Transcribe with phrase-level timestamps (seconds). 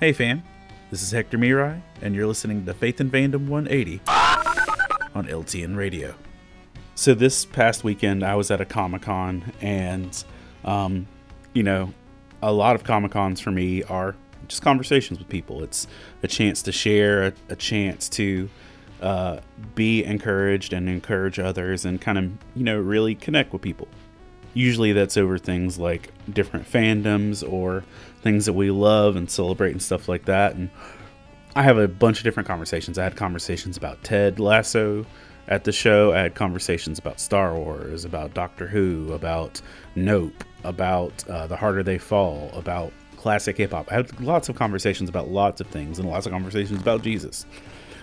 [0.00, 0.44] Hey fam,
[0.92, 6.14] this is Hector Miray, and you're listening to Faith and Fandom 180 on LTN Radio.
[6.94, 10.22] So this past weekend, I was at a Comic Con, and
[10.64, 11.08] um,
[11.52, 11.92] you know,
[12.40, 14.14] a lot of Comic Cons for me are
[14.46, 15.64] just conversations with people.
[15.64, 15.88] It's
[16.22, 18.48] a chance to share, a, a chance to
[19.02, 19.40] uh,
[19.74, 23.88] be encouraged and encourage others, and kind of you know really connect with people.
[24.54, 27.84] Usually that's over things like different fandoms or
[28.22, 30.54] things that we love and celebrate and stuff like that.
[30.54, 30.70] And
[31.54, 32.98] I have a bunch of different conversations.
[32.98, 35.06] I had conversations about Ted Lasso
[35.48, 36.12] at the show.
[36.12, 39.60] I had conversations about Star Wars, about Doctor Who, about
[39.94, 43.90] Nope, about uh, The Harder They Fall, about classic hip hop.
[43.90, 47.46] I had lots of conversations about lots of things and lots of conversations about Jesus.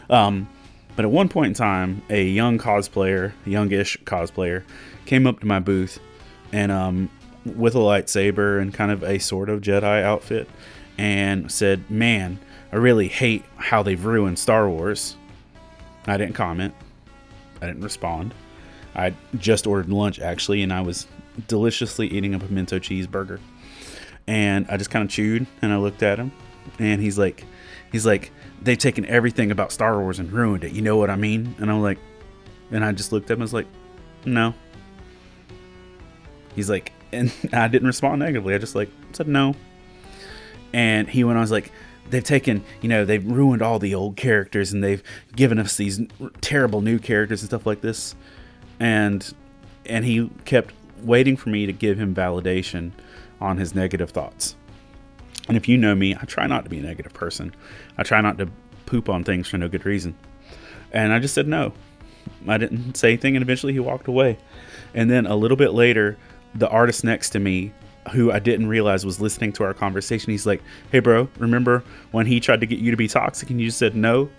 [0.10, 0.50] Um,
[0.96, 4.64] but at one point in time, a young cosplayer, youngish cosplayer,
[5.06, 6.00] came up to my booth
[6.56, 7.10] and um,
[7.44, 10.50] with a lightsaber and kind of a sort of Jedi outfit,
[10.98, 12.40] and said, "Man,
[12.72, 15.18] I really hate how they've ruined Star Wars."
[16.08, 16.74] I didn't comment.
[17.62, 18.34] I didn't respond.
[18.96, 21.08] I just ordered lunch actually, and I was
[21.48, 23.40] deliciously eating a pimento cheeseburger.
[24.28, 26.32] And I just kind of chewed, and I looked at him,
[26.80, 27.44] and he's like,
[27.92, 30.72] he's like, they've taken everything about Star Wars and ruined it.
[30.72, 31.54] You know what I mean?
[31.60, 32.00] And I'm like,
[32.72, 33.68] and I just looked at him and was like,
[34.26, 34.54] no.
[36.56, 38.56] He's like, and I didn't respond negatively.
[38.56, 39.56] I just like said no.
[40.74, 41.72] And he went on, I was like,
[42.10, 45.02] they've taken, you know, they've ruined all the old characters and they've
[45.36, 46.02] given us these
[46.42, 48.16] terrible new characters and stuff like this.
[48.80, 49.34] And
[49.86, 52.92] and he kept waiting for me to give him validation
[53.40, 54.56] on his negative thoughts.
[55.48, 57.54] And if you know me, I try not to be a negative person.
[57.98, 58.50] I try not to
[58.86, 60.16] poop on things for no good reason.
[60.92, 61.74] And I just said no.
[62.48, 64.40] I didn't say anything, and eventually he walked away.
[64.96, 66.18] And then a little bit later,
[66.56, 67.74] the artist next to me,
[68.12, 70.62] who I didn't realize was listening to our conversation, he's like,
[70.92, 73.96] Hey, bro, remember when he tried to get you to be toxic and you said
[73.96, 74.30] no?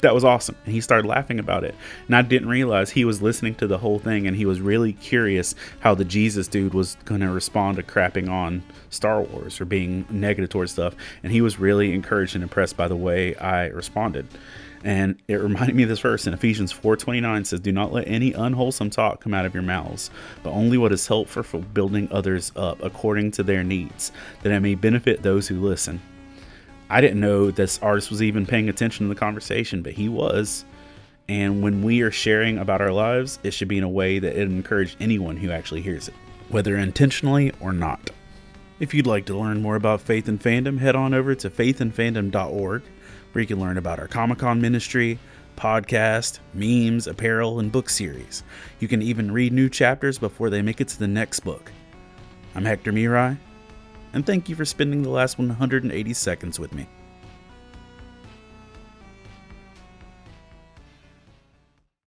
[0.00, 0.56] That was awesome.
[0.64, 1.76] And he started laughing about it.
[2.08, 4.94] And I didn't realize he was listening to the whole thing and he was really
[4.94, 9.64] curious how the Jesus dude was going to respond to crapping on Star Wars or
[9.64, 10.96] being negative towards stuff.
[11.22, 14.26] And he was really encouraged and impressed by the way I responded.
[14.84, 18.32] And it reminded me of this verse in Ephesians 4:29 says, "Do not let any
[18.32, 20.10] unwholesome talk come out of your mouths,
[20.42, 24.10] but only what is helpful for building others up according to their needs,
[24.42, 26.00] that it may benefit those who listen."
[26.90, 30.64] I didn't know this artist was even paying attention to the conversation, but he was.
[31.28, 34.36] And when we are sharing about our lives, it should be in a way that
[34.36, 36.14] it encourages anyone who actually hears it,
[36.48, 38.10] whether intentionally or not.
[38.80, 42.82] If you'd like to learn more about Faith and Fandom, head on over to faithandfandom.org,
[43.32, 45.18] where you can learn about our Comic Con ministry,
[45.56, 48.42] podcast, memes, apparel, and book series.
[48.80, 51.72] You can even read new chapters before they make it to the next book.
[52.54, 53.38] I'm Hector Miray,
[54.12, 56.86] and thank you for spending the last 180 seconds with me.